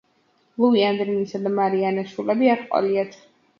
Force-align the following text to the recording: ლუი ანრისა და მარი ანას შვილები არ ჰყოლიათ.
ლუი 0.63 0.81
ანრისა 0.87 1.43
და 1.45 1.53
მარი 1.59 1.85
ანას 1.91 2.11
შვილები 2.17 2.53
არ 2.57 2.67
ჰყოლიათ. 2.67 3.17